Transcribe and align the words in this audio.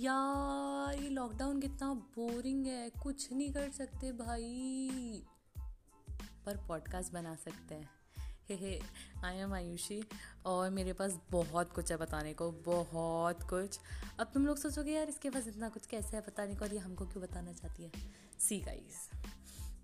यार, 0.00 1.02
ये 1.02 1.08
लॉकडाउन 1.08 1.60
कितना 1.60 1.94
बोरिंग 1.94 2.66
है। 2.66 2.90
कुछ 2.90 3.32
नहीं 3.32 3.52
कर 3.52 3.70
सकते 3.70 4.12
भाई। 4.12 5.22
पर 6.46 6.56
पॉडकास्ट 6.56 7.12
बना 7.12 7.34
सकते 7.34 7.74
हैं। 7.74 7.90
हे 8.48 8.54
हे 8.54 8.82
आई 9.24 9.36
एम 9.36 9.54
आयुषी 9.54 10.02
और 10.46 10.70
मेरे 10.70 10.92
पास 10.92 11.18
बहुत 11.30 11.72
कुछ 11.72 11.90
है 11.90 11.96
बताने 11.96 12.34
को, 12.34 12.50
बहुत 12.50 13.42
कुछ। 13.42 13.80
अब 14.20 14.30
तुम 14.34 14.46
लोग 14.46 14.56
सोचोगे, 14.56 14.92
यार, 14.92 15.08
इसके 15.08 15.30
पास 15.30 15.46
इतना 15.46 15.68
कुछ 15.68 15.86
कैसे 15.86 16.16
है 16.16 16.22
बताने 16.22 16.54
को 16.54 16.64
और 16.64 16.72
ये 16.72 16.78
हमको 16.78 17.06
क्यों 17.06 17.22
बताना 17.22 17.52
चाहती 17.52 17.82
है? 17.82 17.92
सी 18.38 18.60
गाइस 18.60 19.10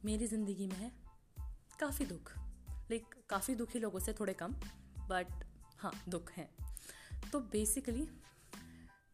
मेरी 0.05 0.27
ज़िंदगी 0.27 0.67
में 0.67 0.77
है 0.77 0.93
काफ़ी 1.81 2.07
दुख। 2.07 2.33
लाइक 2.69 3.15
काफ़ी 3.29 3.55
दुखी 3.55 3.79
लोगों 3.79 3.99
से 3.99 4.13
थोड़े 4.13 4.35
कम 4.35 4.53
बट 4.99 5.45
हाँ 5.79 6.03
दुख 6.09 6.31
हैं। 6.31 6.51
तो 7.33 7.41
बेसिकली 7.41 8.09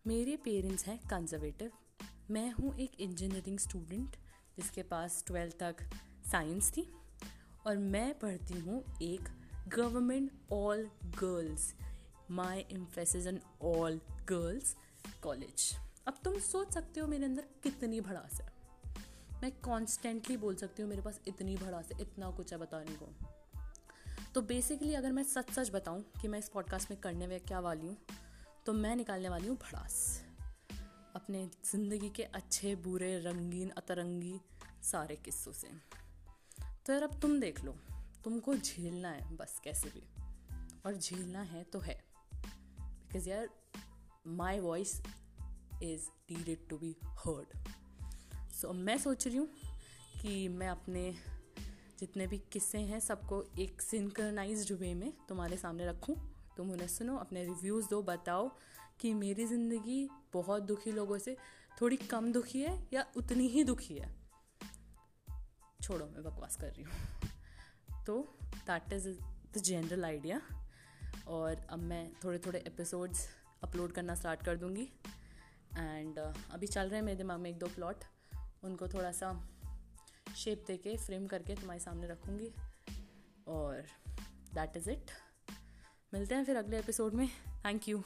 मेरे 0.06 0.36
पेरेंट्स 0.36 0.84
हैं 0.86 0.98
कंजर्वेटिव 1.10 1.72
मैं 2.30 2.50
हूँ 2.50 2.74
एक 2.76 3.00
इंजीनियरिंग 3.00 3.58
स्टूडेंट 3.58 4.16
जिसके 4.56 4.82
पास 4.82 5.24
ट्वेल्थ 5.26 5.58
तक 5.58 5.76
साइंस 6.32 6.70
थी 6.70 6.82
और 7.66 7.76
मैं 7.76 8.18
पढ़ती 8.18 8.58
हूँ 8.60 8.82
एक 9.02 9.28
government 9.68 10.30
all 10.52 10.90
girls 11.20 11.74
my 12.30 12.64
emphasis 12.72 13.26
on 13.26 13.40
all 13.62 14.00
girls 14.28 14.76
college 15.22 15.76
अब 16.06 16.18
तुम 16.24 16.38
सोच 16.38 16.72
सकते 16.74 17.00
हो 17.00 17.06
मेरे 17.06 17.24
अंदर 17.24 17.44
कितनी 17.62 18.00
भड़ास 18.00 18.40
है। 18.40 18.50
मैं 19.42 19.52
कॉन्स्टेंटली 19.52 20.36
बोल 20.36 20.54
सकती 20.54 20.82
हूँ 20.82 20.90
मेरे 20.90 21.02
पास 21.02 21.20
इतनी 21.28 21.56
भड़ास 21.56 21.88
है, 21.92 22.00
इतना 22.00 22.30
कुछ 22.30 22.52
है 22.52 22.58
बताने 22.58 22.96
को। 23.02 23.08
तो 24.34 24.42
बेसिकली 24.42 24.94
अगर 24.94 25.12
मैं 25.12 25.22
सच 25.22 25.50
सच 25.50 25.70
बताऊँ 25.70 26.04
कि 26.22 26.28
मैं 26.28 26.38
इस 26.38 26.48
पॉडकास्ट 26.48 26.90
में 26.90 27.00
करने 27.00 27.26
में 27.26 27.40
क्या 27.40 27.60
वाली 27.60 27.86
हूँ 27.86 27.96
तो 28.66 28.72
मैं 28.72 28.96
निकालने 28.96 29.28
वाली 29.28 29.48
हूँ 29.48 29.56
भड़ास। 29.56 30.24
अपने 31.16 31.50
ज़िंदगी 31.64 32.08
के 32.08 32.22
अच्छे, 32.22 32.74
बुरे, 32.74 33.18
रंगीन, 33.18 33.70
अतरंगी 33.70 34.40
सारे 34.82 35.16
किस्सों 35.16 35.52
से। 35.52 35.68
तो 36.86 36.92
यार 36.92 37.02
अब 37.02 37.20
तुम 37.20 37.40
देख 37.40 37.64
लो, 37.64 37.72
तुमको 38.24 38.54
झेलना 38.54 39.08
है 39.08 39.36
बस 39.36 39.60
कैसे 39.64 39.88
भी। 39.88 40.02
और 40.86 40.96
झेलना 40.96 41.42
है 41.42 41.64
तो 41.64 41.78
है। 41.78 42.04
बिकॉज़ 42.34 43.28
यार 43.28 43.48
my 44.26 44.60
voice 44.60 45.02
is 45.82 46.08
needed 46.30 46.68
to 46.68 46.78
be 46.78 46.96
heard 47.04 47.58
so 48.52 48.72
मैं 48.72 48.98
सोच 48.98 49.26
रही 49.26 49.36
हूँ 49.36 49.48
कि 50.22 50.48
मैं 50.48 50.68
अपने 50.68 51.14
जितने 52.00 52.26
भी 52.26 52.38
किस्से 52.38 52.78
हैं 52.78 53.00
सबको 53.00 53.44
एक 53.58 53.82
सिंक्रनाइज्ड 53.82 54.72
वे 54.72 54.94
में 54.94 55.12
तुम्हारे 55.28 55.56
सामने 55.56 55.86
रखूँ। 55.86 56.16
तुम 56.56 56.70
उन्हें 56.70 56.88
सुनो 56.88 57.16
अपने 57.16 57.44
रिव्यूज़ 57.44 57.88
दो 57.88 58.02
बताओ 58.02 58.50
कि 59.00 59.12
मेरी 59.14 59.46
ज़िंदगी 59.46 60.08
बहुत 60.32 60.62
दुखी 60.62 60.92
लोगों 60.92 61.18
से 61.18 61.36
थोड़ी 61.80 61.96
कम 61.96 62.32
दुखी 62.32 62.60
है 62.62 62.76
या 62.92 63.04
उतनी 63.16 63.46
ही 63.48 63.64
दुखी 63.64 63.94
है? 63.94 64.08
छोड़ो 65.82 66.06
मैं 66.06 66.22
बकवास 66.24 66.56
कर 66.56 66.72
रही 66.72 66.82
हूँ। 66.82 68.04
तो 68.06 68.18
that 68.66 68.92
is 68.92 69.08
the 69.54 69.62
general 69.64 70.04
idea 70.04 70.40
और 71.28 71.66
अब 71.70 71.78
मैं 71.78 72.12
थोड़े 72.24 72.38
थोड़े 72.38 72.58
एपिसोड्स 72.66 73.26
अपलोड 73.62 73.92
करना 73.92 74.14
स्टार्ट 74.14 74.42
कर 74.42 74.56
दूँगी। 74.56 74.88
एंड 75.78 76.18
uh, 76.18 76.52
अभी 76.52 76.66
चल 76.66 76.88
रहे 76.88 76.96
हैं 76.96 77.02
मेरे 77.02 77.18
दिमाग 77.18 77.40
में 77.40 77.50
एक 77.50 77.58
दो 77.58 77.66
प्लॉट 77.66 78.04
उनको 78.64 78.88
थोड़ा 78.88 79.12
सा 79.12 79.32
शेप 80.36 80.64
दे 80.66 80.76
के 80.76 80.96
फ्रेम 80.96 81.26
करके 81.26 81.54
तुम्हारे 81.54 81.80
सामने 81.80 82.06
रखूँगी। 82.06 82.52
और 83.48 83.82
दैट 84.54 84.76
इज़ 84.76 84.90
इट 84.90 85.10
मिलते 86.14 86.34
हैं 86.34 86.44
फिर 86.44 86.56
अगले 86.56 86.78
एपिसोड 86.78 87.14
में. 87.14 87.28
Thank 87.64 87.88
you 87.88 88.02